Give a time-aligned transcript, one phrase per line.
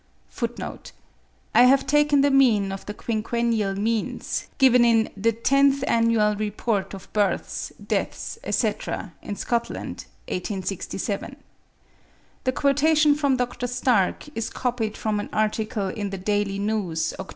[0.35, 0.79] (24.
[1.53, 6.95] I have taken the mean of the quinquennial means, given in 'The Tenth Annual Report
[6.95, 11.35] of Births, Deaths, etc., in Scotland,' 1867.
[12.45, 13.67] The quotation from Dr.
[13.67, 17.29] Stark is copied from an article in the 'Daily News,' Oct.